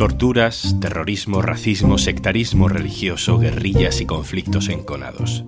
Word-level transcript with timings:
Torturas, 0.00 0.76
terrorismo, 0.80 1.42
racismo, 1.42 1.98
sectarismo 1.98 2.70
religioso, 2.70 3.38
guerrillas 3.38 4.00
y 4.00 4.06
conflictos 4.06 4.70
enconados. 4.70 5.44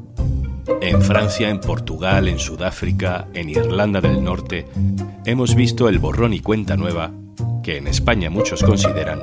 En 0.82 1.00
Francia, 1.00 1.48
en 1.48 1.58
Portugal, 1.58 2.28
en 2.28 2.38
Sudáfrica, 2.38 3.28
en 3.32 3.48
Irlanda 3.48 4.02
del 4.02 4.22
Norte, 4.22 4.66
hemos 5.24 5.54
visto 5.54 5.88
el 5.88 5.98
borrón 5.98 6.34
y 6.34 6.40
cuenta 6.40 6.76
nueva 6.76 7.12
que 7.62 7.78
en 7.78 7.86
España 7.86 8.28
muchos 8.28 8.62
consideran 8.62 9.20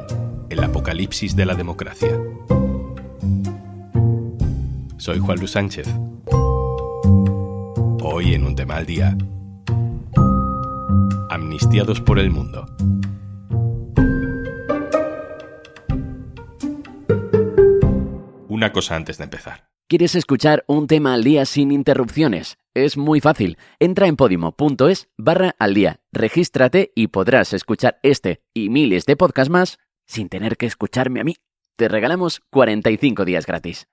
el 0.50 0.64
apocalipsis 0.64 1.36
de 1.36 1.46
la 1.46 1.54
democracia. 1.54 2.20
Soy 4.98 5.20
Juan 5.20 5.38
Luis 5.38 5.52
Sánchez. 5.52 5.88
Hoy 8.02 8.34
en 8.34 8.46
un 8.46 8.56
tema 8.56 8.78
al 8.78 8.88
día. 8.88 9.16
Amnistiados 11.30 12.02
por 12.02 12.18
el 12.18 12.32
mundo. 12.32 12.66
Una 18.60 18.74
cosa 18.74 18.98
antes 18.98 19.18
de 19.18 19.24
empezar. 19.24 19.70
¿Quieres 19.88 20.16
escuchar 20.16 20.66
un 20.68 20.88
tema 20.88 21.14
al 21.14 21.24
día 21.24 21.46
sin 21.46 21.72
interrupciones? 21.72 22.58
Es 22.74 22.98
muy 22.98 23.22
fácil. 23.22 23.58
Entra 23.80 24.08
en 24.08 24.18
podimo.es 24.18 25.08
barra 25.18 25.56
al 25.60 25.74
día, 25.74 26.02
regístrate 26.12 26.92
y 26.94 27.08
podrás 27.08 27.54
escuchar 27.54 28.02
este 28.04 28.42
y 28.54 28.68
miles 28.68 29.06
de 29.06 29.16
podcasts 29.16 29.50
más 29.50 29.78
sin 30.06 30.28
tener 30.28 30.58
que 30.58 30.66
escucharme 30.66 31.22
a 31.22 31.24
mí. 31.24 31.38
Te 31.78 31.88
regalamos 31.88 32.42
45 32.50 33.23
días 33.23 33.45
gratis. 33.45 33.88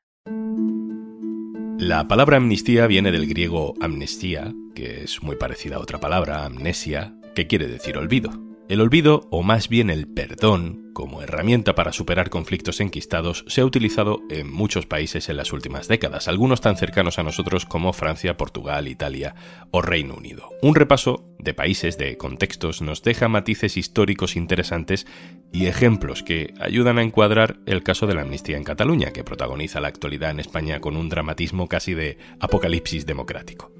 La 1.78 2.09
palabra 2.09 2.39
amnistía 2.39 2.89
viene 2.89 3.12
del 3.12 3.28
griego 3.28 3.75
amnestía, 3.80 4.53
que 4.75 5.05
es 5.05 5.23
muy 5.23 5.37
parecida 5.37 5.77
a 5.77 5.78
otra 5.78 6.01
palabra, 6.01 6.45
amnesia, 6.45 7.14
que 7.37 7.47
quiere 7.47 7.69
decir 7.69 7.97
olvido. 7.98 8.33
El 8.69 8.80
olvido, 8.80 9.29
o 9.30 9.45
más 9.45 9.69
bien 9.69 9.91
el 9.91 10.09
perdón, 10.09 10.91
como 10.92 11.22
herramienta 11.22 11.77
para 11.77 11.92
superar 11.92 12.31
conflictos 12.31 12.81
enquistados, 12.81 13.45
se 13.47 13.61
ha 13.61 13.64
utilizado 13.64 14.23
en 14.28 14.53
muchos 14.53 14.86
países 14.86 15.28
en 15.28 15.36
las 15.36 15.53
últimas 15.53 15.86
décadas, 15.86 16.27
algunos 16.27 16.61
tan 16.61 16.77
cercanos 16.77 17.20
a 17.20 17.23
nosotros 17.23 17.64
como 17.64 17.92
Francia, 17.92 18.36
Portugal, 18.36 18.89
Italia 18.89 19.36
o 19.70 19.83
Reino 19.83 20.14
Unido. 20.14 20.48
Un 20.62 20.75
repaso 20.75 21.25
de 21.39 21.55
países, 21.55 21.97
de 21.97 22.17
contextos, 22.17 22.83
nos 22.83 23.05
deja 23.05 23.28
matices 23.28 23.77
históricos 23.77 24.34
interesantes 24.34 25.06
y 25.53 25.67
ejemplos 25.67 26.25
que 26.25 26.53
ayudan 26.58 26.98
a 26.98 27.03
encuadrar 27.03 27.58
el 27.67 27.84
caso 27.84 28.08
de 28.08 28.14
la 28.14 28.23
amnistía 28.23 28.56
en 28.56 28.64
Cataluña, 28.64 29.12
que 29.12 29.23
protagoniza 29.23 29.80
la 29.80 29.89
actualidad 29.89 30.33
en 30.33 30.41
España 30.41 30.80
con 30.80 30.97
un 30.97 31.08
dramatismo 31.08 31.69
casi 31.69 31.95
de 31.95 32.19
apocalipsis 32.41 33.06
democrático. 33.06 33.70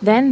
Then. 0.00 0.24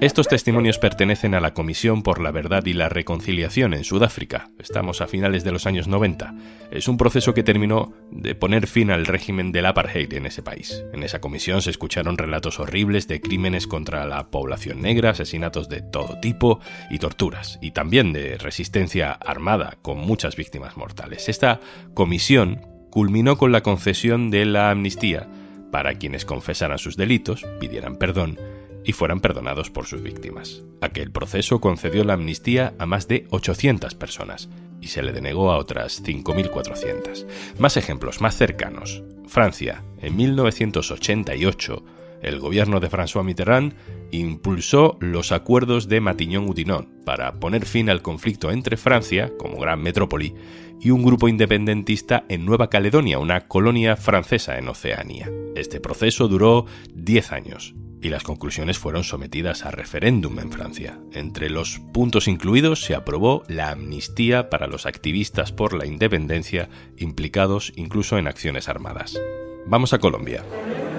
Estos 0.00 0.28
testimonios 0.28 0.78
pertenecen 0.78 1.34
a 1.34 1.40
la 1.40 1.54
Comisión 1.54 2.02
por 2.02 2.20
la 2.20 2.30
Verdad 2.30 2.66
y 2.66 2.74
la 2.74 2.88
Reconciliación 2.88 3.72
en 3.72 3.84
Sudáfrica. 3.84 4.50
Estamos 4.58 5.00
a 5.00 5.06
finales 5.06 5.42
de 5.42 5.52
los 5.52 5.66
años 5.66 5.88
90. 5.88 6.34
Es 6.70 6.88
un 6.88 6.98
proceso 6.98 7.32
que 7.32 7.42
terminó 7.42 7.94
de 8.10 8.34
poner 8.34 8.66
fin 8.66 8.90
al 8.90 9.06
régimen 9.06 9.52
del 9.52 9.66
apartheid 9.66 10.12
en 10.12 10.26
ese 10.26 10.42
país. 10.42 10.84
En 10.92 11.02
esa 11.02 11.20
comisión 11.20 11.62
se 11.62 11.70
escucharon 11.70 12.18
relatos 12.18 12.60
horribles 12.60 13.08
de 13.08 13.20
crímenes 13.20 13.66
contra 13.66 14.04
la 14.04 14.30
población 14.30 14.82
negra, 14.82 15.10
asesinatos 15.10 15.68
de 15.68 15.80
todo 15.80 16.20
tipo 16.20 16.60
y 16.90 16.98
torturas, 16.98 17.58
y 17.62 17.70
también 17.70 18.12
de 18.12 18.36
resistencia 18.36 19.12
armada 19.12 19.78
con 19.80 19.98
muchas 19.98 20.36
víctimas 20.36 20.76
mortales. 20.76 21.28
Esta 21.28 21.60
comisión 21.94 22.75
culminó 22.96 23.36
con 23.36 23.52
la 23.52 23.62
concesión 23.62 24.30
de 24.30 24.46
la 24.46 24.70
amnistía 24.70 25.28
para 25.70 25.96
quienes 25.96 26.24
confesaran 26.24 26.78
sus 26.78 26.96
delitos, 26.96 27.44
pidieran 27.60 27.96
perdón 27.96 28.38
y 28.86 28.92
fueran 28.92 29.20
perdonados 29.20 29.68
por 29.68 29.84
sus 29.84 30.02
víctimas. 30.02 30.62
Aquel 30.80 31.10
proceso 31.10 31.60
concedió 31.60 32.04
la 32.04 32.14
amnistía 32.14 32.72
a 32.78 32.86
más 32.86 33.06
de 33.06 33.26
800 33.28 33.94
personas 33.96 34.48
y 34.80 34.86
se 34.86 35.02
le 35.02 35.12
denegó 35.12 35.52
a 35.52 35.58
otras 35.58 36.02
5.400. 36.02 37.26
Más 37.58 37.76
ejemplos 37.76 38.22
más 38.22 38.34
cercanos. 38.34 39.02
Francia, 39.26 39.82
en 40.00 40.16
1988, 40.16 41.84
el 42.22 42.38
gobierno 42.38 42.80
de 42.80 42.90
François 42.90 43.24
Mitterrand 43.24 43.74
impulsó 44.10 44.96
los 45.00 45.32
acuerdos 45.32 45.88
de 45.88 46.00
Matignon-Oudinot 46.00 47.04
para 47.04 47.38
poner 47.40 47.66
fin 47.66 47.90
al 47.90 48.02
conflicto 48.02 48.50
entre 48.50 48.76
Francia, 48.76 49.32
como 49.38 49.58
gran 49.58 49.82
metrópoli, 49.82 50.34
y 50.80 50.90
un 50.90 51.02
grupo 51.02 51.28
independentista 51.28 52.24
en 52.28 52.44
Nueva 52.44 52.68
Caledonia, 52.68 53.18
una 53.18 53.48
colonia 53.48 53.96
francesa 53.96 54.58
en 54.58 54.68
Oceanía. 54.68 55.30
Este 55.54 55.80
proceso 55.80 56.28
duró 56.28 56.66
10 56.94 57.32
años 57.32 57.74
y 58.02 58.08
las 58.10 58.22
conclusiones 58.22 58.78
fueron 58.78 59.04
sometidas 59.04 59.64
a 59.64 59.70
referéndum 59.70 60.38
en 60.38 60.52
Francia. 60.52 60.98
Entre 61.12 61.50
los 61.50 61.80
puntos 61.92 62.28
incluidos 62.28 62.84
se 62.84 62.94
aprobó 62.94 63.42
la 63.48 63.70
amnistía 63.70 64.50
para 64.50 64.66
los 64.66 64.86
activistas 64.86 65.52
por 65.52 65.72
la 65.72 65.86
independencia 65.86 66.68
implicados 66.98 67.72
incluso 67.74 68.18
en 68.18 68.28
acciones 68.28 68.68
armadas. 68.68 69.18
Vamos 69.66 69.92
a 69.92 69.98
Colombia. 69.98 70.42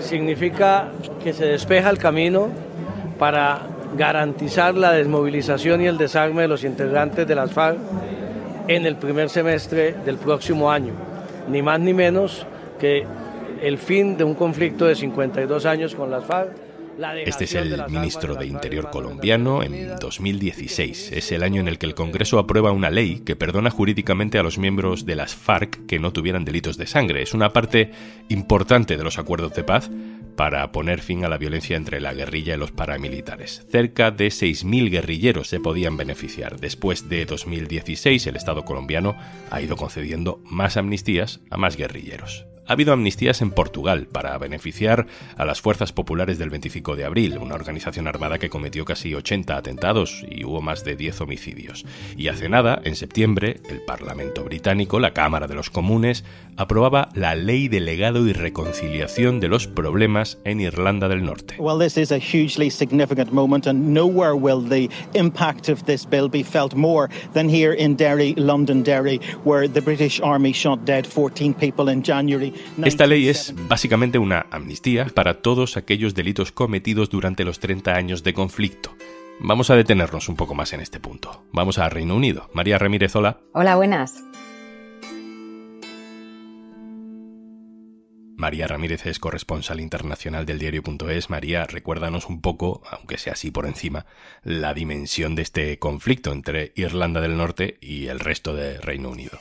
Significa 0.02 0.90
que 1.24 1.32
se 1.32 1.46
despeja 1.46 1.90
el 1.90 1.98
camino 1.98 2.50
para 3.18 3.62
garantizar 3.98 4.76
la 4.76 4.92
desmovilización 4.92 5.82
y 5.82 5.86
el 5.86 5.98
desarme 5.98 6.42
de 6.42 6.48
los 6.50 6.66
integrantes 6.66 7.26
de 7.26 7.34
las 7.34 7.52
FARC 7.52 7.78
en 8.68 8.86
el 8.86 8.98
primer 8.98 9.30
semestre 9.30 9.96
del 10.06 10.18
próximo 10.18 10.70
año, 10.70 10.92
ni 11.48 11.62
más 11.62 11.80
ni 11.80 11.94
menos 11.94 12.46
que 12.78 13.06
el 13.62 13.78
fin 13.78 14.18
de 14.18 14.26
un 14.26 14.36
conflicto 14.36 14.86
de 14.86 14.96
52 14.96 15.66
años 15.66 15.96
con 15.96 16.12
las 16.12 16.26
FARC 16.26 16.67
este 17.26 17.46
es 17.46 17.56
el 17.56 17.84
ministro 17.90 18.36
de 18.36 18.48
Interior 18.48 18.90
colombiano 18.90 19.64
en 19.64 19.96
2016. 20.00 21.12
Es 21.12 21.32
el 21.32 21.44
año 21.44 21.62
en 21.62 21.68
el 21.68 21.78
que 21.78 21.86
el 21.86 21.96
Congreso 21.96 22.40
aprueba 22.40 22.72
una 22.72 22.90
ley 22.90 23.20
que 23.20 23.36
perdona 23.36 23.70
jurídicamente 23.70 24.40
a 24.40 24.44
los 24.44 24.58
miembros 24.58 25.06
de 25.06 25.16
las 25.16 25.36
FARC 25.36 25.86
que 25.86 26.00
no 26.00 26.14
tuvieran 26.14 26.46
delitos 26.46 26.78
de 26.78 26.88
sangre. 26.88 27.22
Es 27.22 27.34
una 27.34 27.54
parte 27.54 27.92
importante 28.30 28.98
de 28.98 29.04
los 29.04 29.20
acuerdos 29.20 29.54
de 29.54 29.64
paz 29.64 29.90
para 30.36 30.72
poner 30.72 31.02
fin 31.02 31.26
a 31.26 31.30
la 31.30 31.38
violencia 31.38 31.76
entre 31.76 32.00
la 32.00 32.14
guerrilla 32.14 32.56
y 32.56 32.58
los 32.58 32.72
paramilitares. 32.72 33.66
Cerca 33.70 34.12
de 34.12 34.28
6.000 34.28 34.92
guerrilleros 34.92 35.48
se 35.48 35.60
podían 35.60 35.98
beneficiar. 35.98 36.60
Después 36.60 37.10
de 37.10 37.26
2016, 37.26 38.28
el 38.28 38.36
Estado 38.36 38.64
colombiano 38.64 39.18
ha 39.50 39.62
ido 39.62 39.76
concediendo 39.76 40.40
más 40.46 40.78
amnistías 40.78 41.40
a 41.50 41.58
más 41.58 41.76
guerrilleros. 41.76 42.46
Ha 42.68 42.74
habido 42.74 42.92
amnistías 42.92 43.42
en 43.42 43.52
Portugal 43.52 44.08
para 44.12 44.38
beneficiar 44.38 45.08
a 45.38 45.46
las 45.46 45.62
Fuerzas 45.62 45.94
Populares 45.94 46.38
del 46.38 46.50
25 46.50 46.98
de 46.98 47.06
abril, 47.06 47.38
una 47.38 47.56
organización 47.56 48.08
armada 48.08 48.40
que 48.40 48.50
cometió 48.50 48.84
casi 48.84 49.16
80 49.16 49.56
atentados 49.56 50.26
y 50.30 50.44
hubo 50.44 50.62
más 50.62 50.84
de 50.84 50.98
10 50.98 51.22
homicidios. 51.22 51.86
Y 52.18 52.28
hace 52.28 52.50
nada, 52.50 52.82
en 52.84 52.98
septiembre, 52.98 53.62
el 53.70 53.82
Parlamento 53.84 54.44
británico, 54.44 55.00
la 55.00 55.14
Cámara 55.14 55.48
de 55.48 55.56
los 55.56 55.70
Comunes, 55.70 56.26
aprobaba 56.58 57.08
la 57.14 57.36
Ley 57.36 57.70
de 57.70 57.80
Legado 57.80 58.28
y 58.28 58.34
Reconciliación 58.34 59.40
de 59.40 59.48
los 59.48 59.68
Problemas 59.68 60.38
en 60.44 60.60
Irlanda 60.60 61.08
del 61.08 61.24
Norte. 61.24 61.56
Well, 61.60 61.80
this 61.80 61.96
is 61.98 62.12
a 62.12 62.18
hugely 62.18 62.70
significant 62.70 63.32
moment 63.32 63.66
and 63.66 63.94
nowhere 63.94 64.36
will 64.36 64.62
the 64.62 64.90
impact 65.14 65.70
of 65.70 65.86
this 65.86 66.06
bill 66.06 66.28
be 66.28 66.44
felt 66.44 66.76
more 66.76 67.10
than 67.34 67.48
here 67.48 67.74
in 67.74 67.96
Derry, 67.96 68.34
London 68.36 68.84
Derry, 68.84 69.22
where 69.46 69.70
the 69.70 69.82
British 69.82 70.20
Army 70.20 70.52
shot 70.52 70.84
dead 70.84 71.08
14 71.08 71.54
people 71.54 71.88
in 71.88 72.04
January 72.04 72.54
esta 72.84 73.08
ley 73.08 73.28
es 73.28 73.54
básicamente 73.68 74.20
una 74.20 74.48
amnistía 74.52 75.08
para 75.14 75.42
todos 75.42 75.78
aquellos 75.78 76.14
delitos 76.14 76.52
cometidos 76.52 77.10
durante 77.10 77.44
los 77.44 77.60
30 77.60 77.94
años 77.94 78.24
de 78.24 78.34
conflicto. 78.34 78.96
Vamos 79.40 79.70
a 79.70 79.76
detenernos 79.76 80.30
un 80.30 80.36
poco 80.36 80.56
más 80.56 80.74
en 80.74 80.82
este 80.82 81.00
punto. 81.00 81.44
Vamos 81.52 81.78
a 81.78 81.90
Reino 81.90 82.16
Unido. 82.16 82.50
María 82.54 82.78
Ramírez, 82.78 83.16
hola. 83.16 83.40
Hola, 83.54 83.76
buenas. 83.76 84.24
María 88.38 88.68
Ramírez 88.68 89.08
es 89.08 89.18
corresponsal 89.18 89.80
internacional 89.80 90.46
del 90.46 90.60
diario.es. 90.60 91.32
María, 91.32 91.66
recuérdanos 91.66 92.28
un 92.30 92.40
poco, 92.40 92.84
aunque 92.92 93.18
sea 93.18 93.34
así 93.34 93.50
por 93.50 93.66
encima, 93.66 94.06
la 94.44 94.76
dimensión 94.76 95.34
de 95.34 95.42
este 95.42 95.80
conflicto 95.80 96.32
entre 96.32 96.72
Irlanda 96.76 97.20
del 97.20 97.36
Norte 97.36 97.80
y 97.82 98.08
el 98.08 98.20
resto 98.20 98.54
de 98.54 98.80
Reino 98.80 99.10
Unido. 99.10 99.40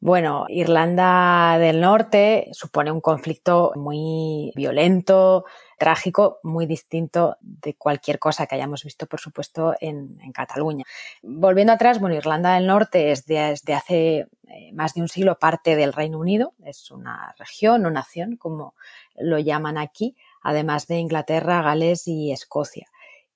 Bueno, 0.00 0.46
Irlanda 0.48 1.58
del 1.58 1.80
Norte 1.80 2.50
supone 2.52 2.92
un 2.92 3.00
conflicto 3.00 3.72
muy 3.74 4.52
violento, 4.54 5.44
trágico, 5.76 6.38
muy 6.44 6.66
distinto 6.66 7.36
de 7.40 7.74
cualquier 7.74 8.20
cosa 8.20 8.46
que 8.46 8.54
hayamos 8.54 8.84
visto, 8.84 9.06
por 9.06 9.18
supuesto, 9.18 9.74
en, 9.80 10.16
Cataluña. 10.32 10.84
Volviendo 11.22 11.72
atrás, 11.72 11.98
bueno, 11.98 12.14
Irlanda 12.14 12.54
del 12.54 12.68
Norte 12.68 13.10
es 13.10 13.26
desde 13.26 13.74
hace 13.74 14.28
eh, 14.46 14.72
más 14.72 14.94
de 14.94 15.00
un 15.00 15.08
siglo 15.08 15.36
parte 15.40 15.74
del 15.74 15.92
Reino 15.92 16.20
Unido, 16.20 16.54
es 16.64 16.92
una 16.92 17.34
región 17.36 17.84
o 17.84 17.90
nación, 17.90 18.36
como 18.36 18.74
lo 19.16 19.40
llaman 19.40 19.78
aquí, 19.78 20.14
además 20.42 20.86
de 20.86 20.98
Inglaterra, 20.98 21.60
Gales 21.60 22.06
y 22.06 22.30
Escocia. 22.30 22.86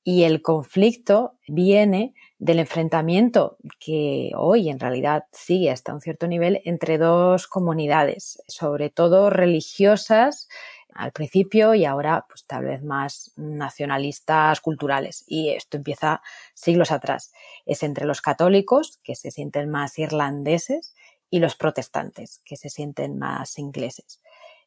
Y 0.05 0.25
el 0.25 0.43
conflicto 0.43 1.39
viene 1.47 2.15
del 2.39 2.59
enfrentamiento 2.59 3.57
que 3.79 4.33
hoy 4.37 4.69
en 4.69 4.81
realidad 4.81 5.27
sigue 5.33 5.71
hasta 5.71 5.95
un 5.95 6.01
cierto 6.01 6.27
nivel 6.27 6.61
entre 6.65 6.99
dos 6.99 7.47
comunidades, 7.47 8.43
sobre 8.49 8.91
todo 8.91 9.31
religiosas 9.31 10.49
al 10.95 11.13
principio 11.13 11.75
y 11.75 11.85
ahora 11.85 12.27
pues 12.29 12.45
tal 12.47 12.65
vez 12.65 12.83
más 12.83 13.33
nacionalistas 13.37 14.61
culturales. 14.61 15.25
Y 15.27 15.51
esto 15.51 15.77
empieza 15.77 16.21
siglos 16.55 16.91
atrás. 16.91 17.33
Es 17.65 17.83
entre 17.83 18.05
los 18.05 18.21
católicos, 18.21 18.99
que 19.05 19.15
se 19.15 19.31
sienten 19.31 19.71
más 19.71 19.99
irlandeses, 19.99 20.95
y 21.31 21.39
los 21.39 21.57
protestantes, 21.57 22.43
que 22.45 22.57
se 22.57 22.69
sienten 22.69 23.19
más 23.19 23.59
ingleses. 23.59 24.22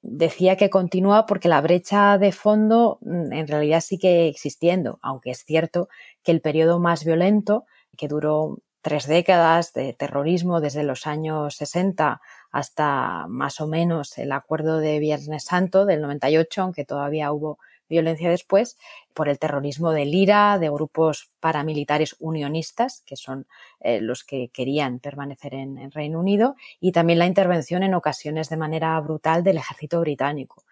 Decía 0.07 0.55
que 0.55 0.69
continúa 0.69 1.25
porque 1.25 1.49
la 1.49 1.61
brecha 1.61 2.19
de 2.19 2.31
fondo 2.31 2.99
mm, 3.01 3.33
en 3.33 3.47
realidad 3.47 3.81
sigue 3.81 4.27
existiendo, 4.27 4.99
aunque 5.01 5.31
es 5.31 5.43
cierto 5.43 5.89
que 6.21 6.31
el 6.31 6.41
periodo 6.41 6.79
más 6.79 7.03
violento, 7.03 7.65
que 7.97 8.07
duró 8.07 8.59
tres 8.83 9.07
décadas 9.07 9.73
de 9.73 9.93
terrorismo 9.93 10.61
desde 10.61 10.83
los 10.83 11.07
años 11.07 11.55
60 11.55 12.21
hasta 12.51 13.25
más 13.29 13.59
o 13.59 13.65
menos 13.67 14.15
el 14.19 14.31
acuerdo 14.31 14.77
de 14.77 14.99
Viernes 14.99 15.45
Santo 15.45 15.87
del 15.87 16.01
98, 16.01 16.61
aunque 16.61 16.85
todavía 16.85 17.31
hubo 17.31 17.57
violencia 17.89 18.29
después, 18.29 18.77
por 19.13 19.29
el 19.29 19.39
terrorismo 19.39 19.91
del 19.91 20.13
IRA, 20.13 20.59
de 20.59 20.69
grupos 20.69 21.31
paramilitares 21.39 22.15
unionistas, 22.19 23.03
que 23.05 23.15
son 23.15 23.47
eh, 23.79 24.01
los 24.01 24.23
que 24.23 24.49
querían 24.49 24.99
permanecer 24.99 25.53
en, 25.53 25.77
en 25.77 25.91
Reino 25.91 26.19
Unido, 26.19 26.55
y 26.79 26.91
también 26.91 27.19
la 27.19 27.27
intervención 27.27 27.83
en 27.83 27.93
ocasiones 27.93 28.49
de 28.49 28.57
manera 28.57 28.99
brutal 28.99 29.43
del 29.43 29.57
ejército 29.57 29.99
británico. 30.01 30.63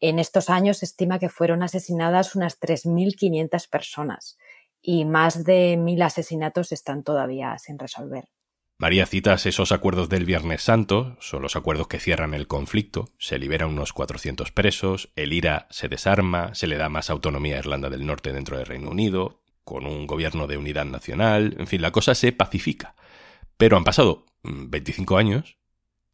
En 0.00 0.18
estos 0.18 0.50
años 0.50 0.78
se 0.78 0.84
estima 0.84 1.18
que 1.18 1.30
fueron 1.30 1.62
asesinadas 1.62 2.34
unas 2.34 2.60
3.500 2.60 3.68
personas 3.70 4.36
y 4.82 5.04
más 5.04 5.42
de 5.44 5.76
mil 5.76 6.00
asesinatos 6.02 6.70
están 6.70 7.02
todavía 7.02 7.58
sin 7.58 7.78
resolver. 7.78 8.28
María, 8.78 9.06
citas 9.06 9.46
esos 9.46 9.72
acuerdos 9.72 10.10
del 10.10 10.26
Viernes 10.26 10.60
Santo, 10.60 11.16
son 11.18 11.40
los 11.40 11.56
acuerdos 11.56 11.88
que 11.88 11.98
cierran 11.98 12.34
el 12.34 12.46
conflicto, 12.46 13.08
se 13.18 13.38
liberan 13.38 13.70
unos 13.70 13.94
400 13.94 14.52
presos, 14.52 15.10
el 15.16 15.32
IRA 15.32 15.66
se 15.70 15.88
desarma, 15.88 16.54
se 16.54 16.66
le 16.66 16.76
da 16.76 16.90
más 16.90 17.08
autonomía 17.08 17.56
a 17.56 17.60
Irlanda 17.60 17.88
del 17.88 18.04
Norte 18.04 18.34
dentro 18.34 18.58
del 18.58 18.66
Reino 18.66 18.90
Unido, 18.90 19.40
con 19.64 19.86
un 19.86 20.06
gobierno 20.06 20.46
de 20.46 20.58
unidad 20.58 20.84
nacional, 20.84 21.56
en 21.58 21.66
fin, 21.66 21.80
la 21.80 21.90
cosa 21.90 22.14
se 22.14 22.32
pacifica. 22.32 22.96
Pero 23.56 23.78
han 23.78 23.84
pasado 23.84 24.26
25 24.42 25.14
mm, 25.14 25.16
años 25.16 25.56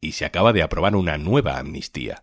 y 0.01 0.13
se 0.13 0.25
acaba 0.25 0.53
de 0.53 0.63
aprobar 0.63 0.95
una 0.95 1.19
nueva 1.19 1.59
amnistía. 1.59 2.23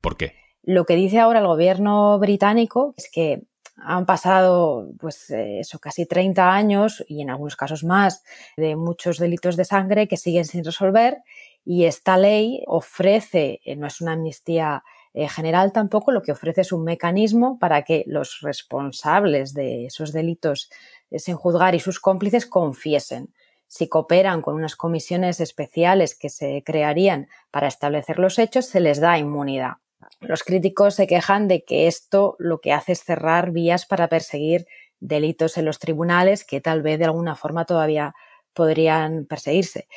¿Por 0.00 0.16
qué? 0.16 0.36
Lo 0.62 0.84
que 0.84 0.94
dice 0.94 1.18
ahora 1.18 1.40
el 1.40 1.48
gobierno 1.48 2.16
británico 2.20 2.94
es 2.96 3.10
que 3.12 3.42
han 3.76 4.06
pasado, 4.06 4.88
pues, 5.00 5.30
eh, 5.30 5.60
eso, 5.60 5.78
casi 5.78 6.06
30 6.06 6.52
años 6.54 7.04
y 7.08 7.22
en 7.22 7.30
algunos 7.30 7.56
casos 7.56 7.84
más 7.84 8.22
de 8.56 8.76
muchos 8.76 9.18
delitos 9.18 9.56
de 9.56 9.64
sangre 9.64 10.08
que 10.08 10.16
siguen 10.16 10.44
sin 10.44 10.64
resolver 10.64 11.18
y 11.64 11.84
esta 11.84 12.16
ley 12.18 12.62
ofrece, 12.66 13.60
eh, 13.64 13.76
no 13.76 13.86
es 13.86 14.00
una 14.00 14.12
amnistía 14.12 14.84
eh, 15.14 15.28
general 15.28 15.72
tampoco, 15.72 16.12
lo 16.12 16.22
que 16.22 16.32
ofrece 16.32 16.60
es 16.62 16.72
un 16.72 16.84
mecanismo 16.84 17.58
para 17.58 17.82
que 17.82 18.04
los 18.06 18.40
responsables 18.42 19.54
de 19.54 19.86
esos 19.86 20.12
delitos 20.12 20.70
sin 21.16 21.36
juzgar 21.36 21.74
y 21.74 21.80
sus 21.80 22.00
cómplices 22.00 22.46
confiesen. 22.46 23.32
Si 23.66 23.88
cooperan 23.88 24.42
con 24.42 24.54
unas 24.54 24.76
comisiones 24.76 25.40
especiales 25.40 26.16
que 26.16 26.28
se 26.28 26.62
crearían 26.64 27.28
para 27.50 27.68
establecer 27.68 28.18
los 28.18 28.38
hechos, 28.38 28.66
se 28.66 28.80
les 28.80 29.00
da 29.00 29.18
inmunidad. 29.18 29.74
Los 30.20 30.42
críticos 30.42 30.94
se 30.94 31.06
quejan 31.06 31.48
de 31.48 31.64
que 31.64 31.86
esto 31.86 32.36
lo 32.38 32.60
que 32.60 32.72
hace 32.72 32.92
es 32.92 33.04
cerrar 33.04 33.50
vías 33.50 33.86
para 33.86 34.08
perseguir 34.08 34.66
delitos 35.00 35.56
en 35.58 35.64
los 35.64 35.78
tribunales 35.78 36.44
que 36.44 36.60
tal 36.60 36.82
vez 36.82 36.98
de 36.98 37.04
alguna 37.04 37.36
forma 37.36 37.64
todavía 37.64 38.14
podrían 38.52 39.26
perseguirse. 39.26 39.88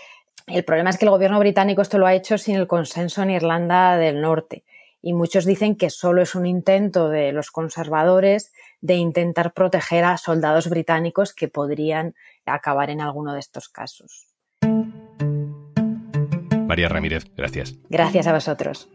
El 0.47 0.63
problema 0.63 0.89
es 0.89 0.97
que 0.97 1.05
el 1.05 1.11
gobierno 1.11 1.39
británico 1.39 1.81
esto 1.81 1.97
lo 1.97 2.07
ha 2.07 2.13
hecho 2.13 2.37
sin 2.37 2.55
el 2.55 2.67
consenso 2.67 3.21
en 3.21 3.31
Irlanda 3.31 3.97
del 3.97 4.21
Norte 4.21 4.63
y 5.01 5.13
muchos 5.13 5.45
dicen 5.45 5.75
que 5.75 5.89
solo 5.89 6.21
es 6.21 6.35
un 6.35 6.45
intento 6.45 7.09
de 7.09 7.31
los 7.31 7.51
conservadores 7.51 8.51
de 8.81 8.95
intentar 8.95 9.53
proteger 9.53 10.03
a 10.03 10.17
soldados 10.17 10.69
británicos 10.69 11.33
que 11.33 11.47
podrían 11.47 12.15
acabar 12.45 12.89
en 12.89 13.01
alguno 13.01 13.33
de 13.33 13.39
estos 13.39 13.69
casos. 13.69 14.27
María 16.67 16.89
Ramírez, 16.89 17.25
gracias. 17.35 17.75
Gracias 17.89 18.27
a 18.27 18.33
vosotros. 18.33 18.89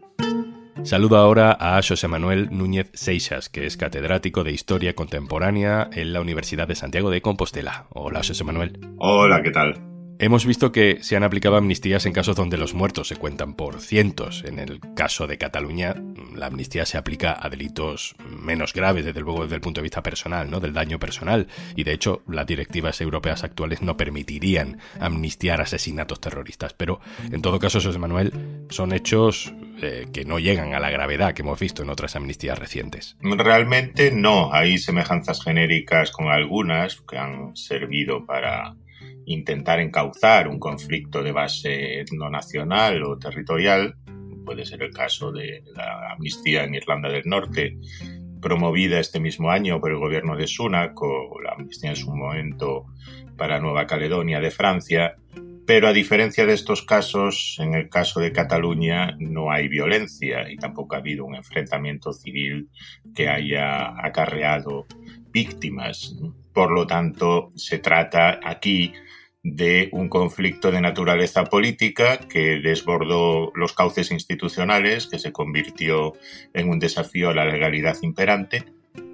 Saludo 0.83 1.15
ahora 1.15 1.57
a 1.57 1.81
José 1.81 2.09
Manuel 2.09 2.49
Núñez 2.51 2.89
Seixas, 2.93 3.47
que 3.47 3.65
es 3.65 3.77
catedrático 3.77 4.43
de 4.43 4.51
Historia 4.51 4.93
Contemporánea 4.93 5.89
en 5.93 6.11
la 6.11 6.19
Universidad 6.19 6.67
de 6.67 6.75
Santiago 6.75 7.09
de 7.09 7.21
Compostela. 7.21 7.87
Hola, 7.91 8.19
José 8.21 8.43
Manuel. 8.43 8.77
Hola, 8.97 9.41
¿qué 9.41 9.51
tal? 9.51 9.81
Hemos 10.19 10.45
visto 10.45 10.73
que 10.73 10.99
se 11.01 11.15
han 11.15 11.23
aplicado 11.23 11.55
amnistías 11.55 12.05
en 12.05 12.13
casos 12.13 12.35
donde 12.35 12.57
los 12.57 12.73
muertos 12.73 13.07
se 13.07 13.15
cuentan 13.15 13.55
por 13.55 13.79
cientos. 13.79 14.43
En 14.45 14.59
el 14.59 14.81
caso 14.93 15.25
de 15.25 15.37
Cataluña, 15.37 15.95
la 16.35 16.47
amnistía 16.47 16.85
se 16.85 16.97
aplica 16.97 17.37
a 17.39 17.49
delitos 17.49 18.15
menos 18.29 18.73
graves, 18.73 19.05
desde 19.05 19.21
luego 19.21 19.43
desde 19.43 19.55
el 19.55 19.61
punto 19.61 19.79
de 19.79 19.83
vista 19.83 20.03
personal, 20.03 20.51
¿no? 20.51 20.59
Del 20.59 20.73
daño 20.73 20.99
personal. 20.99 21.47
Y 21.75 21.83
de 21.83 21.93
hecho, 21.93 22.23
las 22.27 22.45
directivas 22.45 22.99
europeas 23.01 23.43
actuales 23.43 23.81
no 23.81 23.97
permitirían 23.97 24.79
amnistiar 24.99 25.61
asesinatos 25.61 26.21
terroristas. 26.21 26.73
Pero, 26.73 26.99
en 27.31 27.41
todo 27.41 27.59
caso, 27.59 27.81
José 27.81 27.99
Manuel, 27.99 28.65
son 28.69 28.93
hechos 28.93 29.53
eh, 29.81 30.07
que 30.13 30.25
no 30.25 30.39
llegan 30.39 30.73
a 30.73 30.79
la 30.79 30.89
gravedad 30.89 31.33
que 31.33 31.41
hemos 31.41 31.59
visto 31.59 31.83
en 31.83 31.89
otras 31.89 32.15
amnistías 32.15 32.59
recientes. 32.59 33.17
Realmente 33.21 34.11
no. 34.11 34.53
Hay 34.53 34.77
semejanzas 34.77 35.43
genéricas 35.43 36.11
con 36.11 36.27
algunas 36.27 37.01
que 37.01 37.17
han 37.17 37.55
servido 37.55 38.25
para 38.25 38.75
intentar 39.25 39.79
encauzar 39.79 40.47
un 40.47 40.59
conflicto 40.59 41.23
de 41.23 41.31
base 41.31 42.01
etnonacional 42.01 43.03
o 43.03 43.17
territorial, 43.17 43.95
puede 44.45 44.65
ser 44.65 44.83
el 44.83 44.93
caso 44.93 45.31
de 45.31 45.63
la 45.75 46.13
amnistía 46.13 46.63
en 46.63 46.75
Irlanda 46.75 47.09
del 47.09 47.23
Norte, 47.25 47.77
promovida 48.41 48.99
este 48.99 49.19
mismo 49.19 49.49
año 49.49 49.79
por 49.79 49.91
el 49.91 49.97
gobierno 49.97 50.35
de 50.35 50.47
Sunak 50.47 51.01
o 51.01 51.39
la 51.41 51.51
amnistía 51.51 51.91
en 51.91 51.95
su 51.95 52.13
momento 52.13 52.85
para 53.37 53.59
Nueva 53.59 53.87
Caledonia 53.87 54.39
de 54.39 54.51
Francia, 54.51 55.15
pero 55.65 55.87
a 55.87 55.93
diferencia 55.93 56.45
de 56.45 56.53
estos 56.53 56.81
casos, 56.81 57.57
en 57.59 57.73
el 57.73 57.89
caso 57.89 58.19
de 58.19 58.31
Cataluña 58.31 59.15
no 59.19 59.51
hay 59.51 59.67
violencia 59.67 60.49
y 60.51 60.57
tampoco 60.57 60.95
ha 60.95 60.99
habido 60.99 61.25
un 61.25 61.35
enfrentamiento 61.35 62.11
civil 62.11 62.69
que 63.15 63.29
haya 63.29 63.93
acarreado 64.03 64.85
víctimas. 65.31 66.15
Por 66.53 66.71
lo 66.71 66.85
tanto, 66.85 67.51
se 67.55 67.79
trata 67.79 68.39
aquí 68.43 68.93
de 69.43 69.89
un 69.91 70.07
conflicto 70.07 70.71
de 70.71 70.81
naturaleza 70.81 71.43
política 71.45 72.17
que 72.17 72.59
desbordó 72.59 73.51
los 73.55 73.73
cauces 73.73 74.11
institucionales, 74.11 75.07
que 75.07 75.19
se 75.19 75.33
convirtió 75.33 76.13
en 76.53 76.69
un 76.69 76.79
desafío 76.79 77.29
a 77.29 77.33
la 77.33 77.45
legalidad 77.45 77.97
imperante, 78.01 78.63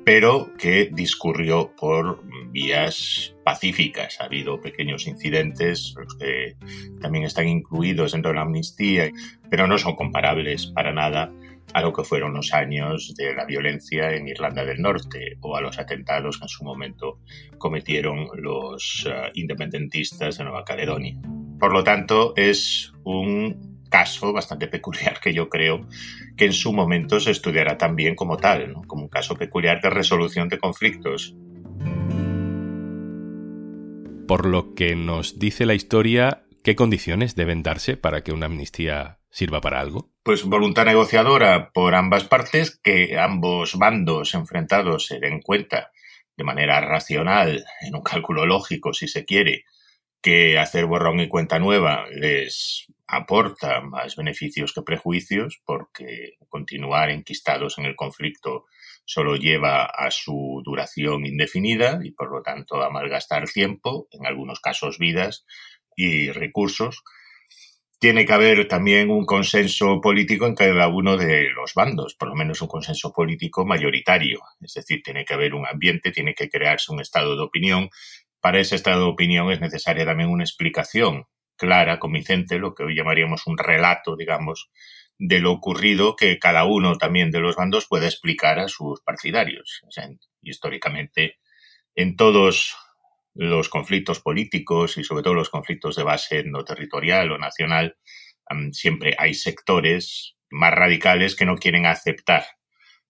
pero 0.10 0.56
que 0.58 0.90
discurrió 0.92 1.76
por 1.76 2.24
vías 2.50 3.36
pacíficas. 3.46 4.20
Ha 4.20 4.24
habido 4.24 4.60
pequeños 4.60 5.06
incidentes, 5.06 5.94
que 6.20 6.56
también 7.00 7.26
están 7.26 7.48
incluidos 7.48 8.14
dentro 8.14 8.32
de 8.32 8.38
la 8.38 8.42
amnistía, 8.42 9.12
pero 9.52 9.68
no 9.68 9.78
son 9.78 9.96
comparables 9.96 10.66
para 10.66 10.92
nada 10.92 11.32
a 11.76 11.82
lo 11.84 11.94
que 11.94 12.04
fueron 12.04 12.34
los 12.34 12.56
años 12.56 13.14
de 13.16 13.36
la 13.36 13.46
violencia 13.46 14.12
en 14.16 14.28
Irlanda 14.28 14.66
del 14.66 14.82
Norte 14.82 15.38
o 15.42 15.56
a 15.56 15.62
los 15.62 15.78
atentados 15.78 16.40
que 16.40 16.46
en 16.46 16.50
su 16.50 16.64
momento 16.64 17.20
cometieron 17.60 18.30
los 18.34 19.06
eh, 19.08 19.30
independentistas 19.36 20.40
de 20.40 20.44
Nueva 20.44 20.66
Caledonia. 20.66 21.22
Por 21.60 21.72
lo 21.72 21.84
tanto, 21.84 22.34
es 22.36 22.92
un 23.04 23.69
caso 23.90 24.32
bastante 24.32 24.68
peculiar 24.68 25.20
que 25.20 25.34
yo 25.34 25.50
creo 25.50 25.88
que 26.38 26.46
en 26.46 26.54
su 26.54 26.72
momento 26.72 27.20
se 27.20 27.32
estudiará 27.32 27.78
también 27.78 28.16
como 28.16 28.38
tal, 28.38 28.74
como 28.88 29.04
un 29.04 29.10
caso 29.10 29.36
peculiar 29.36 29.82
de 29.82 29.90
resolución 29.90 30.48
de 30.48 30.60
conflictos. 30.60 31.36
Por 34.28 34.46
lo 34.46 34.76
que 34.76 34.96
nos 34.96 35.40
dice 35.40 35.66
la 35.66 35.74
historia, 35.74 36.44
¿qué 36.64 36.76
condiciones 36.76 37.36
deben 37.36 37.64
darse 37.64 37.98
para 37.98 38.22
que 38.22 38.32
una 38.32 38.46
amnistía 38.46 39.20
sirva 39.32 39.60
para 39.60 39.80
algo? 39.80 40.12
Pues 40.24 40.44
voluntad 40.44 40.86
negociadora 40.86 41.72
por 41.74 41.96
ambas 41.96 42.26
partes, 42.26 42.80
que 42.84 43.18
ambos 43.20 43.76
bandos 43.78 44.36
enfrentados 44.36 45.08
se 45.08 45.20
den 45.20 45.42
cuenta 45.42 45.92
de 46.38 46.44
manera 46.44 46.80
racional, 46.80 47.66
en 47.82 47.96
un 47.96 48.02
cálculo 48.02 48.46
lógico 48.46 48.94
si 48.94 49.08
se 49.08 49.26
quiere, 49.26 49.66
que 50.22 50.60
hacer 50.60 50.86
borrón 50.86 51.20
y 51.20 51.28
cuenta 51.28 51.60
nueva 51.60 52.06
les 52.12 52.88
aporta 53.12 53.82
más 53.82 54.16
beneficios 54.16 54.72
que 54.72 54.84
prejuicios, 54.84 55.62
porque 55.66 56.36
continuar 56.48 57.10
enquistados 57.10 57.80
en 57.80 57.86
el 57.86 57.96
conflicto 57.96 58.66
solo 59.04 59.36
lleva 59.36 59.86
a 59.86 60.12
su 60.12 60.62
duración 60.64 61.26
indefinida 61.26 62.00
y 62.04 62.12
por 62.12 62.32
lo 62.32 62.44
tanto 62.44 62.82
a 62.84 62.92
malgastar 62.92 63.50
tiempo, 63.50 64.08
en 64.12 64.28
algunos 64.28 64.60
casos 64.60 65.00
vidas 65.00 65.46
y 65.96 66.30
recursos, 66.32 67.04
tiene 67.98 68.26
que 68.26 68.34
haber 68.34 68.68
también 68.68 69.10
un 69.10 69.26
consenso 69.26 70.00
político 70.02 70.46
en 70.46 70.54
cada 70.54 70.88
uno 70.88 71.18
de 71.18 71.50
los 71.50 71.74
bandos, 71.74 72.14
por 72.14 72.30
lo 72.30 72.36
menos 72.36 72.62
un 72.62 72.68
consenso 72.68 73.12
político 73.12 73.66
mayoritario. 73.66 74.40
Es 74.62 74.76
decir, 74.76 75.02
tiene 75.04 75.26
que 75.26 75.34
haber 75.34 75.56
un 75.56 75.66
ambiente, 75.66 76.12
tiene 76.12 76.36
que 76.36 76.48
crearse 76.48 76.94
un 76.94 77.02
estado 77.02 77.36
de 77.36 77.42
opinión. 77.42 77.90
Para 78.40 78.60
ese 78.60 78.76
estado 78.76 79.06
de 79.06 79.12
opinión 79.12 79.52
es 79.52 79.60
necesaria 79.60 80.06
también 80.06 80.30
una 80.30 80.44
explicación 80.44 81.26
clara, 81.60 82.00
convincente, 82.00 82.58
lo 82.58 82.74
que 82.74 82.84
hoy 82.84 82.96
llamaríamos 82.96 83.46
un 83.46 83.58
relato, 83.58 84.16
digamos, 84.16 84.72
de 85.20 85.40
lo 85.40 85.52
ocurrido 85.52 86.16
que 86.16 86.40
cada 86.40 86.64
uno 86.64 86.98
también 86.98 87.30
de 87.30 87.42
los 87.42 87.58
bandos 87.58 87.86
puede 87.88 88.08
explicar 88.08 88.58
a 88.58 88.70
sus 88.70 89.02
partidarios. 89.02 89.82
históricamente, 90.42 91.38
en 91.94 92.16
todos 92.16 92.76
los 93.36 93.70
conflictos 93.70 94.22
políticos 94.22 94.98
y 94.98 95.04
sobre 95.04 95.22
todo 95.22 95.34
los 95.34 95.50
conflictos 95.50 95.96
de 95.98 96.04
base 96.04 96.44
no 96.46 96.64
territorial 96.64 97.32
o 97.32 97.38
nacional, 97.38 97.98
siempre 98.72 99.16
hay 99.20 99.34
sectores 99.34 100.36
más 100.50 100.74
radicales 100.74 101.36
que 101.36 101.46
no 101.46 101.58
quieren 101.58 101.86
aceptar 101.86 102.46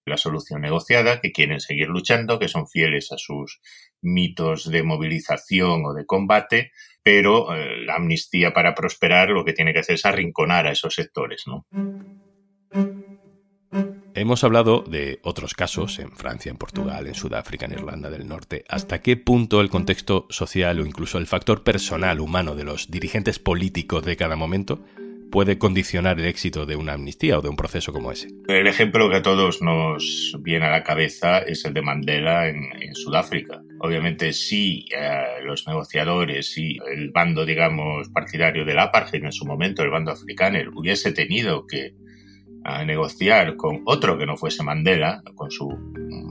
la 0.06 0.18
solución 0.18 0.62
negociada, 0.62 1.22
que 1.22 1.32
quieren 1.32 1.60
seguir 1.60 1.88
luchando, 1.88 2.39
que 2.39 2.48
son 2.48 2.68
fieles 2.68 3.12
a 3.12 3.18
sus 3.18 3.62
mitos 4.01 4.70
de 4.70 4.84
movilización 4.84 5.86
o 5.86 5.94
de 5.94 6.06
combate, 6.06 6.72
pero 7.03 7.56
eh, 7.56 7.77
la 7.86 7.96
amnistía 7.96 8.53
para 8.53 8.75
prosperar 8.75 9.29
lo 9.29 9.46
que 9.46 9.53
tiene 9.53 9.74
que 9.74 9.79
hacer 9.79 9.96
es 9.96 10.06
arrinconar 10.06 10.68
a 10.68 10.72
esos 10.72 10.94
sectores. 10.96 11.46
Hemos 14.15 14.44
hablado 14.44 14.82
de 14.82 15.20
otros 15.24 15.53
casos 15.53 15.98
en 16.00 16.12
Francia, 16.12 16.50
en 16.50 16.58
Portugal, 16.58 17.08
en 17.08 17.13
Sudáfrica, 17.13 17.65
en 17.65 17.72
Irlanda 17.72 18.10
del 18.10 18.27
Norte. 18.27 18.65
¿Hasta 18.68 19.01
qué 19.01 19.15
punto 19.15 19.62
el 19.62 19.70
contexto 19.70 20.27
social 20.29 20.79
o 20.79 20.86
incluso 20.86 21.20
el 21.20 21.27
factor 21.27 21.63
personal 21.63 22.20
humano 22.20 22.56
de 22.56 22.65
los 22.65 22.91
dirigentes 22.91 23.39
políticos 23.39 24.03
de 24.03 24.18
cada 24.18 24.36
momento 24.36 24.84
puede 25.32 25.58
condicionar 25.58 26.20
el 26.20 26.26
éxito 26.26 26.66
de 26.66 26.76
una 26.76 26.94
amnistía 26.94 27.38
o 27.38 27.42
de 27.42 27.50
un 27.50 27.56
proceso 27.56 27.94
como 27.94 28.12
ese? 28.12 28.30
El 28.48 28.68
ejemplo 28.68 29.10
que 29.10 29.18
a 29.18 29.22
todos 29.22 29.62
nos 29.62 30.36
viene 30.42 30.66
a 30.66 30.72
la 30.72 30.84
cabeza 30.84 31.40
es 31.40 31.66
el 31.66 31.74
de 31.74 31.82
Mandela 31.82 32.48
en, 32.48 32.94
Sudáfrica. 32.94 33.62
Obviamente, 33.80 34.34
si 34.34 34.86
eh, 34.96 35.44
los 35.44 35.68
negociadores 35.68 36.58
y 36.58 36.78
el 36.92 37.12
bando, 37.12 37.46
digamos, 37.46 38.10
partidario 38.10 38.66
del 38.66 38.80
apartheid 38.80 39.24
en 39.24 39.32
su 39.32 39.46
momento, 39.46 39.84
el 39.84 39.90
bando 39.90 40.12
africano, 40.12 40.60
hubiese 40.76 41.12
tenido 41.12 41.66
que 41.66 41.94
negociar 42.86 43.56
con 43.56 43.82
otro 43.86 44.18
que 44.18 44.26
no 44.26 44.38
fuese 44.38 44.64
Mandela, 44.64 45.22
con 45.36 45.50
su 45.50 45.70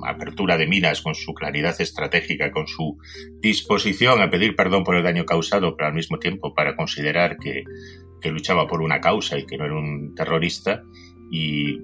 apertura 0.07 0.57
de 0.57 0.67
miras, 0.67 1.03
con 1.03 1.15
su 1.15 1.35
claridad 1.35 1.75
estratégica, 1.81 2.51
con 2.53 2.67
su 2.67 2.99
disposición 3.41 4.21
a 4.21 4.31
pedir 4.31 4.55
perdón 4.55 4.85
por 4.85 4.95
el 4.95 5.03
daño 5.03 5.25
causado, 5.25 5.77
pero 5.77 5.89
al 5.89 5.95
mismo 5.95 6.19
tiempo 6.19 6.55
para 6.55 6.77
considerar 6.77 7.37
que 7.39 7.65
que 8.21 8.31
luchaba 8.31 8.67
por 8.67 8.83
una 8.83 9.01
causa 9.01 9.39
y 9.39 9.47
que 9.47 9.57
no 9.57 9.65
era 9.65 9.75
un 9.75 10.15
terrorista 10.15 10.83
y 11.31 11.79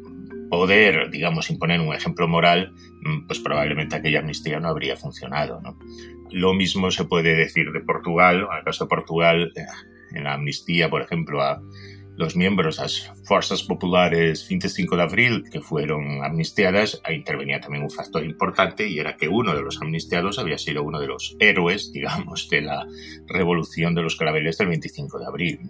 poder, 0.51 1.11
digamos, 1.11 1.51
imponer 1.51 1.81
un 1.81 1.95
ejemplo 1.95 2.29
moral, 2.29 2.73
mm, 3.03 3.27
pues 3.27 3.41
probablemente 3.41 3.97
aquella 3.97 4.21
amnistía 4.21 4.61
no 4.61 4.69
habría 4.69 4.97
funcionado. 4.97 5.61
¿no? 5.61 5.79
Lo 6.31 6.55
mismo 6.55 6.91
se 6.91 7.05
puede 7.05 7.35
decir 7.35 7.73
de 7.73 7.81
Portugal. 7.81 8.47
En 8.51 8.59
el 8.59 8.65
caso 8.65 8.85
de 8.85 8.89
Portugal, 8.89 9.53
eh, 9.57 9.65
en 10.15 10.25
la 10.25 10.35
amnistía, 10.35 10.89
por 10.89 11.03
ejemplo, 11.03 11.43
a 11.43 11.61
los 12.17 12.37
miembros 12.37 12.79
las 12.79 13.13
Fuerzas 13.25 13.65
Populares 13.65 14.47
25 14.49 14.97
de 14.97 15.03
abril 15.03 15.45
que 15.51 15.61
fueron 15.61 16.23
amnistiadas, 16.23 17.01
ahí 17.05 17.17
intervenía 17.17 17.61
también 17.61 17.83
un 17.83 17.91
factor 17.91 18.25
importante 18.25 18.87
y 18.87 18.99
era 18.99 19.17
que 19.17 19.29
uno 19.29 19.55
de 19.55 19.63
los 19.63 19.81
amnistiados 19.81 20.39
había 20.39 20.59
sido 20.59 20.85
uno 20.85 21.01
de 21.01 21.09
los 21.09 21.37
héroes, 21.41 21.91
digamos, 21.93 22.49
de 22.49 22.63
la 22.63 22.87
revolución 23.27 23.95
de 23.95 24.03
los 24.03 24.17
claveles 24.17 24.59
del 24.59 24.69
25 24.69 25.19
de 25.19 25.27
abril. 25.27 25.61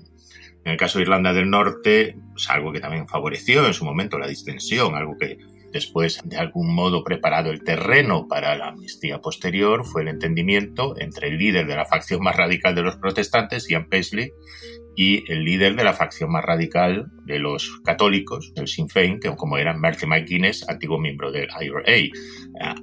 En 0.65 0.73
el 0.73 0.79
caso 0.79 0.99
de 0.99 1.03
Irlanda 1.03 1.33
del 1.33 1.51
Norte, 1.51 2.17
pues 2.33 2.49
algo 2.49 2.73
que 2.73 2.81
también 2.81 3.07
favoreció 3.07 3.67
en 3.67 3.75
su 3.75 3.85
momento 3.85 4.19
la 4.19 4.27
distensión, 4.27 4.95
algo 4.95 5.17
que 5.19 5.39
después 5.73 6.21
de 6.25 6.39
algún 6.39 6.73
modo 6.73 7.03
preparado 7.03 7.51
el 7.51 7.65
terreno 7.65 8.29
para 8.29 8.57
la 8.57 8.69
amnistía 8.69 9.21
posterior, 9.21 9.85
fue 9.85 10.03
el 10.03 10.09
entendimiento 10.09 10.95
entre 10.99 11.29
el 11.29 11.39
líder 11.39 11.67
de 11.67 11.77
la 11.77 11.85
facción 11.85 12.23
más 12.23 12.37
radical 12.37 12.75
de 12.75 12.83
los 12.83 12.97
protestantes, 12.97 13.69
Ian 13.69 13.89
Paisley, 13.89 14.33
y 14.97 15.31
el 15.31 15.45
líder 15.45 15.75
de 15.75 15.85
la 15.85 15.93
facción 15.93 16.31
más 16.31 16.45
radical 16.45 17.07
de 17.25 17.41
los 17.41 17.81
católicos, 17.85 18.53
el 18.55 18.69
Sinn 18.69 18.89
Féin, 18.89 19.19
que 19.19 19.35
como 19.35 19.59
era 19.59 19.75
Martin 19.75 20.09
McGuinness, 20.09 20.69
antiguo 20.69 20.99
miembro 20.99 21.33
del 21.33 21.49
IRA. 21.61 21.83
Eh, 21.87 22.11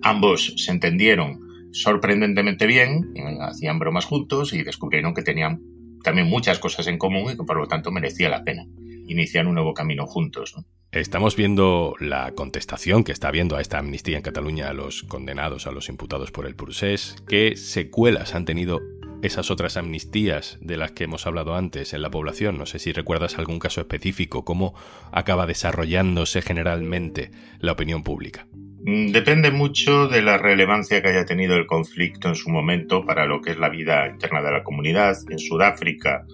ambos 0.01 0.53
se 0.57 0.71
entendieron 0.71 1.39
sorprendentemente 1.71 2.67
bien, 2.67 3.13
eh, 3.15 3.37
hacían 3.41 3.79
bromas 3.79 4.03
juntos 4.03 4.51
y 4.51 4.63
descubrieron 4.63 5.13
que 5.13 5.23
tenían 5.23 5.61
también 6.03 6.27
muchas 6.27 6.59
cosas 6.59 6.87
en 6.87 6.97
común 6.97 7.31
y 7.31 7.37
que 7.37 7.43
por 7.43 7.57
lo 7.57 7.67
tanto 7.67 7.91
merecía 7.91 8.29
la 8.29 8.43
pena 8.43 8.65
iniciar 9.07 9.47
un 9.47 9.55
nuevo 9.55 9.73
camino 9.73 10.07
juntos. 10.07 10.55
Estamos 10.91 11.35
viendo 11.37 11.95
la 11.99 12.33
contestación 12.33 13.03
que 13.03 13.13
está 13.13 13.29
habiendo 13.29 13.55
a 13.55 13.61
esta 13.61 13.77
amnistía 13.77 14.17
en 14.17 14.23
Cataluña 14.23 14.69
a 14.69 14.73
los 14.73 15.03
condenados, 15.03 15.65
a 15.65 15.71
los 15.71 15.87
imputados 15.87 16.31
por 16.31 16.45
el 16.45 16.55
procés. 16.55 17.15
¿Qué 17.27 17.55
secuelas 17.55 18.35
han 18.35 18.43
tenido 18.43 18.81
esas 19.21 19.51
otras 19.51 19.77
amnistías 19.77 20.57
de 20.59 20.77
las 20.77 20.91
que 20.91 21.05
hemos 21.05 21.27
hablado 21.27 21.55
antes 21.55 21.93
en 21.93 22.01
la 22.01 22.11
población? 22.11 22.57
No 22.57 22.65
sé 22.65 22.79
si 22.79 22.91
recuerdas 22.91 23.37
algún 23.37 23.59
caso 23.59 23.79
específico, 23.79 24.43
cómo 24.43 24.73
acaba 25.13 25.47
desarrollándose 25.47 26.41
generalmente 26.41 27.31
la 27.59 27.71
opinión 27.71 28.03
pública. 28.03 28.47
Mm, 28.83 29.11
depende 29.11 29.51
mucho 29.51 30.07
de 30.07 30.23
la 30.23 30.37
relevancia 30.39 31.01
que 31.01 31.09
haya 31.09 31.25
tenido 31.25 31.55
el 31.55 31.67
conflicto 31.67 32.29
en 32.29 32.35
su 32.35 32.49
momento 32.49 33.05
para 33.05 33.25
lo 33.25 33.39
que 33.39 33.51
es 33.51 33.59
la 33.59 33.69
vida 33.69 34.07
interna 34.07 34.41
de 34.41 34.51
la 34.51 34.63
comunidad. 34.63 35.15
En 35.29 35.37
Sudáfrica, 35.37 36.25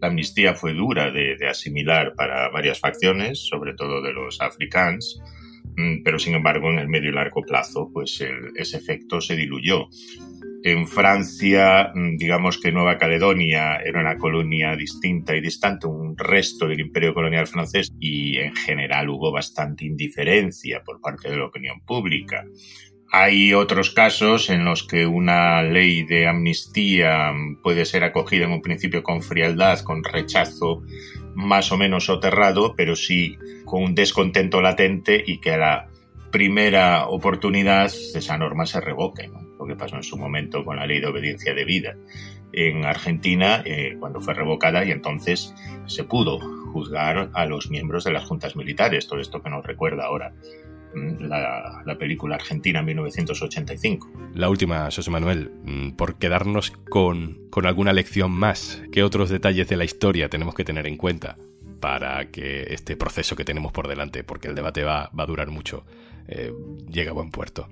la 0.00 0.08
amnistía 0.08 0.54
fue 0.54 0.74
dura 0.74 1.12
de, 1.12 1.36
asimilar 1.48 2.14
para 2.14 2.48
varias 2.48 2.80
facciones, 2.80 3.38
sobre 3.38 3.74
todo 3.74 4.02
de 4.02 4.12
los 4.12 4.40
africanos, 4.40 5.22
mm, 5.76 6.02
pero 6.02 6.18
sin 6.18 6.34
embargo 6.34 6.68
en 6.70 6.80
el 6.80 6.88
medio 6.88 7.10
y 7.10 7.14
largo 7.14 7.42
plazo 7.42 7.90
pues 7.92 8.20
ese 8.56 8.76
efecto 8.76 9.20
se 9.20 9.36
diluyó. 9.36 9.88
En 10.66 10.88
Francia, 10.88 11.92
mm, 11.94 12.16
digamos 12.16 12.56
que 12.58 12.72
Nueva 12.72 12.96
Caledonia 12.96 13.76
era 13.84 14.00
una 14.00 14.16
colonia 14.16 14.74
distinta 14.74 15.36
y 15.36 15.42
distante, 15.42 15.86
un 15.86 16.16
resto 16.16 16.66
del 16.66 16.80
imperio 16.80 17.12
colonial 17.12 17.46
francés, 17.46 17.92
y 18.00 18.38
en 18.38 18.56
general 18.56 19.10
hubo 19.10 19.30
bastante 19.30 19.84
indiferencia 19.84 20.82
por 20.82 21.02
parte 21.02 21.30
de 21.30 21.36
la 21.36 21.44
opinión 21.44 21.80
pública. 21.80 22.46
Hay 23.12 23.52
otros 23.52 23.90
casos 23.90 24.48
en 24.48 24.64
los 24.64 24.84
que 24.84 25.06
una 25.06 25.62
ley 25.62 26.02
de 26.04 26.26
amnistía 26.26 27.30
puede 27.62 27.84
ser 27.84 28.02
acogida 28.02 28.46
en 28.46 28.52
un 28.52 28.62
principio 28.62 29.02
con 29.02 29.20
frialdad, 29.20 29.80
con 29.80 30.02
rechazo 30.02 30.82
más 31.34 31.72
o 31.72 31.76
menos 31.76 32.06
soterrado, 32.06 32.74
pero 32.74 32.96
sí 32.96 33.36
con 33.66 33.82
un 33.82 33.94
descontento 33.94 34.62
latente 34.62 35.22
y 35.26 35.40
que 35.40 35.50
a 35.52 35.58
la 35.58 35.88
primera 36.32 37.06
oportunidad 37.06 37.92
esa 38.14 38.38
norma 38.38 38.64
se 38.64 38.80
revoque 38.80 39.28
que 39.66 39.76
pasó 39.76 39.96
en 39.96 40.02
su 40.02 40.16
momento 40.16 40.64
con 40.64 40.76
la 40.76 40.86
ley 40.86 41.00
de 41.00 41.06
obediencia 41.06 41.54
debida 41.54 41.96
en 42.52 42.84
Argentina 42.84 43.62
eh, 43.64 43.96
cuando 43.98 44.20
fue 44.20 44.34
revocada 44.34 44.84
y 44.84 44.90
entonces 44.90 45.54
se 45.86 46.04
pudo 46.04 46.38
juzgar 46.72 47.30
a 47.32 47.46
los 47.46 47.70
miembros 47.70 48.04
de 48.04 48.12
las 48.12 48.24
juntas 48.24 48.56
militares, 48.56 49.06
todo 49.06 49.20
esto 49.20 49.42
que 49.42 49.50
nos 49.50 49.64
recuerda 49.64 50.06
ahora 50.06 50.32
mm, 50.94 51.24
la, 51.24 51.82
la, 51.84 51.98
película 51.98 52.36
argentina 52.36 52.82
1985. 52.82 54.10
La 54.34 54.48
última, 54.48 54.84
José 54.90 55.10
Manuel, 55.10 55.52
mm, 55.64 55.90
por 55.92 56.16
quedarnos 56.16 56.70
con, 56.70 57.48
con 57.50 57.66
alguna 57.66 57.92
lección 57.92 58.30
más, 58.32 58.82
¿qué 58.92 59.02
otros 59.02 59.30
detalles 59.30 59.68
de 59.68 59.76
la 59.76 59.84
historia 59.84 60.28
tenemos 60.28 60.54
que 60.54 60.64
tener 60.64 60.86
en 60.86 60.96
cuenta 60.96 61.36
para 61.84 62.30
que 62.30 62.62
este 62.70 62.96
proceso 62.96 63.36
que 63.36 63.44
tenemos 63.44 63.70
por 63.70 63.88
delante, 63.88 64.24
porque 64.24 64.48
el 64.48 64.54
debate 64.54 64.84
va, 64.84 65.10
va 65.10 65.24
a 65.24 65.26
durar 65.26 65.50
mucho, 65.50 65.84
eh, 66.26 66.50
llega 66.90 67.10
a 67.10 67.12
buen 67.12 67.30
puerto? 67.30 67.68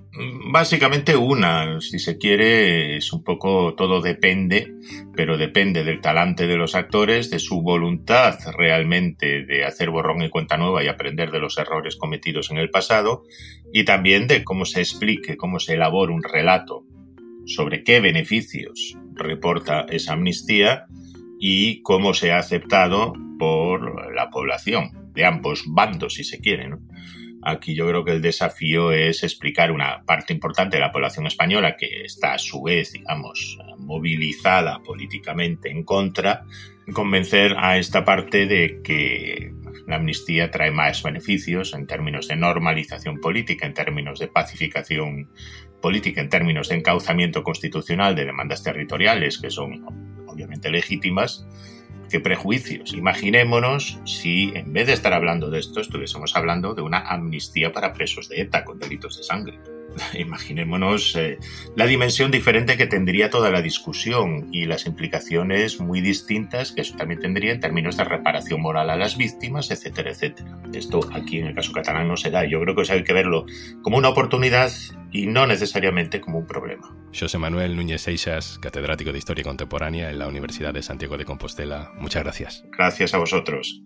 Básicamente 0.53 1.17
una, 1.17 1.81
si 1.81 1.99
se 1.99 2.19
quiere, 2.19 2.99
es 2.99 3.11
un 3.15 3.25
poco 3.25 3.73
todo 3.75 4.03
depende, 4.03 4.71
pero 5.17 5.39
depende 5.39 5.83
del 5.83 6.03
talante 6.03 6.47
de 6.47 6.59
los 6.59 6.75
actores, 6.75 7.31
de 7.31 7.39
su 7.39 7.63
voluntad 7.63 8.39
realmente 8.55 9.47
de 9.47 9.65
hacer 9.65 9.89
borrón 9.89 10.23
y 10.23 10.29
cuenta 10.29 10.59
nueva 10.59 10.85
y 10.85 10.89
aprender 10.89 11.31
de 11.31 11.39
los 11.39 11.57
errores 11.57 11.97
cometidos 11.97 12.51
en 12.51 12.59
el 12.59 12.69
pasado, 12.69 13.25
y 13.73 13.87
también 13.87 14.27
de 14.27 14.45
cómo 14.45 14.67
se 14.67 14.81
explique, 14.81 15.39
cómo 15.39 15.59
se 15.59 15.73
elabora 15.73 16.13
un 16.13 16.23
relato 16.23 16.85
sobre 17.47 17.83
qué 17.83 18.01
beneficios 18.01 18.99
reporta 19.15 19.87
esa 19.89 20.13
amnistía 20.13 20.85
y 21.45 21.83
cómo 21.83 22.15
se 22.15 22.31
ha 22.31 22.39
aceptado 22.39 23.15
por 23.37 24.15
la 24.15 24.31
población 24.31 25.11
de 25.13 25.25
ambos 25.25 25.65
bandos, 25.67 26.15
si 26.15 26.23
se 26.23 26.41
quiere. 26.41 26.71
Aquí 27.43 27.75
yo 27.75 27.89
creo 27.89 28.05
que 28.05 28.13
el 28.13 28.23
desafío 28.23 28.93
es 28.93 29.25
explicar 29.25 29.73
una 29.73 30.05
parte 30.05 30.33
importante 30.33 30.77
de 30.77 30.83
la 30.83 30.93
población 30.93 31.27
española 31.27 31.75
que 31.77 32.05
está 32.05 32.35
a 32.35 32.39
su 32.39 32.63
vez, 32.63 32.93
digamos, 32.93 33.59
movilizada 33.79 34.79
políticamente 34.85 35.69
en 35.69 35.83
contra, 35.83 36.45
convencer 36.93 37.57
a 37.59 37.77
esta 37.77 38.05
parte 38.05 38.47
de 38.47 38.81
que 38.81 39.53
la 39.89 39.97
amnistía 39.97 40.49
trae 40.49 40.71
más 40.71 41.03
beneficios 41.03 41.75
en 41.75 41.89
términos 41.89 42.29
de 42.29 42.37
normalización 42.37 43.19
política, 43.19 43.67
en 43.67 43.75
términos 43.75 44.21
de 44.21 44.29
pacificación 44.29 45.29
política, 45.81 46.21
en 46.21 46.29
términos 46.29 46.69
de 46.69 46.77
encauzamiento 46.77 47.43
constitucional 47.43 48.15
de 48.15 48.27
demandas 48.27 48.63
territoriales 48.63 49.39
que 49.39 49.51
son 49.51 50.22
obviamente 50.33 50.71
legítimas, 50.71 51.47
qué 52.11 52.21
prejuicios. 52.21 52.93
Imaginémonos 52.93 53.99
si 54.05 54.53
en 54.55 54.73
vez 54.73 54.87
de 54.87 54.93
estar 54.93 55.13
hablando 55.13 55.51
de 55.51 55.61
esto 55.61 55.81
estuviésemos 55.81 56.37
hablando 56.37 56.75
de 56.75 56.83
una 56.83 56.99
amnistía 56.99 57.73
para 57.73 57.93
presos 57.93 58.29
de 58.29 58.43
ETA 58.43 58.65
con 58.65 58.79
delitos 58.79 59.17
de 59.17 59.23
sangre. 59.23 59.59
imaginémonos 60.15 61.15
eh, 61.17 61.39
la 61.77 61.87
dimensión 61.87 62.31
diferente 62.31 62.77
que 62.77 62.87
tendría 62.87 63.31
toda 63.31 63.51
la 63.51 63.63
discusión 63.63 64.49
y 64.53 64.67
las 64.67 64.87
implicaciones 64.87 65.81
muy 65.81 66.01
distintas 66.01 66.73
que 66.73 66.83
eso 66.83 66.97
también 66.97 67.21
tendría 67.21 67.53
en 67.53 67.61
términos 67.61 67.97
de 67.97 68.05
reparación 68.05 68.61
moral 68.61 68.91
a 68.91 68.97
las 68.97 69.17
víctimas, 69.17 69.71
etcétera, 69.71 70.11
etcétera. 70.11 70.59
Esto 70.73 71.01
aquí 71.13 71.39
en 71.39 71.47
el 71.47 71.55
caso 71.55 71.73
catalán 71.73 72.09
no 72.09 72.17
se 72.17 72.31
da. 72.31 72.45
Yo 72.45 72.61
creo 72.61 72.75
que 72.75 72.83
eso 72.83 72.93
hay 72.93 73.05
que 73.05 73.13
verlo 73.13 73.47
como 73.83 73.99
una 73.99 74.09
oportunidad 74.09 74.71
y 75.13 75.27
no 75.27 75.47
necesariamente 75.47 76.21
como 76.21 76.39
un 76.39 76.47
problema. 76.47 76.97
José 77.19 77.39
Manuel 77.39 77.77
Núñez 77.77 78.03
Seixas, 78.03 78.59
catedrático 78.59 79.13
de 79.13 79.19
Historia 79.19 79.45
Contemporánea 79.45 80.11
en 80.11 80.19
la 80.19 80.27
Universidad 80.27 80.73
de 80.75 80.83
Santiago 80.83 81.19
de 81.19 81.25
Compostela, 81.25 81.93
muchas 81.99 82.23
gracias. 82.23 82.65
Gracias 82.77 83.15
a 83.15 83.19
vosotros. 83.19 83.83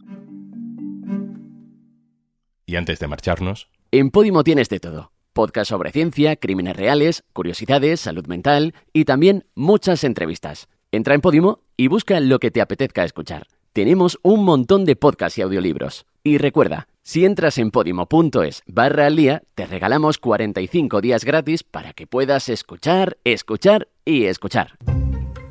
Y 2.65 2.77
antes 2.77 2.99
de 2.99 3.09
marcharnos... 3.09 3.69
En 3.93 4.11
Podimo 4.11 4.43
tienes 4.43 4.69
de 4.69 4.81
todo 4.81 5.13
podcast 5.37 5.69
sobre 5.69 5.93
ciencia, 5.93 6.35
crímenes 6.37 6.77
reales, 6.77 7.23
curiosidades, 7.35 8.01
salud 8.01 8.27
mental 8.27 8.75
y 8.95 9.05
también 9.05 9.45
muchas 9.55 10.03
entrevistas. 10.03 10.67
Entra 10.91 11.15
en 11.15 11.21
Podimo 11.21 11.61
y 11.77 11.89
busca 11.89 12.19
lo 12.21 12.39
que 12.39 12.51
te 12.51 12.63
apetezca 12.63 13.05
escuchar. 13.05 13.47
Tenemos 13.75 14.19
un 14.23 14.45
montón 14.45 14.87
de 14.87 14.97
podcasts 14.97 15.37
y 15.37 15.43
audiolibros. 15.43 16.07
Y 16.25 16.39
recuerda, 16.39 16.89
si 17.07 17.25
entras 17.25 17.57
en 17.59 17.71
podimo.es 17.71 18.65
barra 18.67 19.07
al 19.07 19.15
día, 19.15 19.45
te 19.55 19.65
regalamos 19.65 20.19
45 20.19 21.01
días 21.01 21.25
gratis 21.25 21.63
para 21.63 21.93
que 21.93 22.09
puedas 22.09 22.49
escuchar, 22.49 23.17
escuchar 23.23 23.87
y 24.05 24.25
escuchar. 24.25 24.77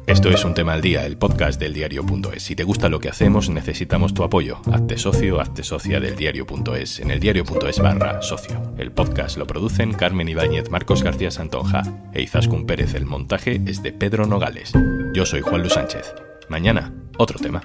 Esto 0.05 0.29
es 0.29 0.43
un 0.43 0.53
tema 0.53 0.73
al 0.73 0.81
día, 0.81 1.05
el 1.05 1.17
podcast 1.17 1.57
del 1.57 1.73
diario.es. 1.73 2.43
Si 2.43 2.57
te 2.57 2.65
gusta 2.65 2.89
lo 2.89 2.99
que 2.99 3.07
hacemos, 3.07 3.49
necesitamos 3.49 4.13
tu 4.13 4.25
apoyo. 4.25 4.59
Hazte 4.69 4.97
socio, 4.97 5.39
hazte 5.39 5.63
socia 5.63 6.01
del 6.01 6.17
diario.es 6.17 6.99
en 6.99 7.09
el 7.09 7.21
diario.es 7.21 7.79
barra 7.79 8.21
socio. 8.21 8.61
El 8.77 8.91
podcast 8.91 9.37
lo 9.37 9.47
producen 9.47 9.93
Carmen 9.93 10.27
Ibáñez, 10.27 10.69
Marcos 10.69 11.03
García 11.03 11.31
Santonja 11.31 11.83
e 12.13 12.21
Izaskun 12.21 12.65
Pérez. 12.65 12.95
El 12.95 13.05
montaje 13.05 13.61
es 13.65 13.81
de 13.81 13.93
Pedro 13.93 14.25
Nogales. 14.25 14.73
Yo 15.13 15.25
soy 15.25 15.39
Juan 15.39 15.61
Luis 15.61 15.73
Sánchez. 15.73 16.13
Mañana, 16.49 16.93
otro 17.17 17.39
tema. 17.39 17.61